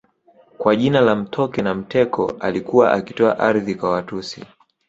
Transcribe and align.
Kwa 0.57 0.75
jina 0.75 1.01
la 1.01 1.15
Mtoke 1.15 1.61
Na 1.61 1.75
mteko 1.75 2.29
alikuwa 2.39 2.91
akitoa 2.91 3.39
ardhi 3.39 3.75
kwa 3.75 3.89
Watusi 3.91 4.45